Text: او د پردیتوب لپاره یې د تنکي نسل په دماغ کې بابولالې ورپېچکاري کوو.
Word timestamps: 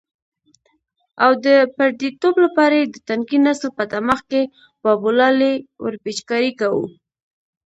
او 1.23 1.31
د 1.45 1.47
پردیتوب 1.75 2.35
لپاره 2.45 2.75
یې 2.79 2.85
د 2.93 2.95
تنکي 3.07 3.37
نسل 3.45 3.69
په 3.77 3.83
دماغ 3.91 4.19
کې 4.31 4.41
بابولالې 4.83 5.53
ورپېچکاري 5.83 6.51
کوو. 6.59 6.83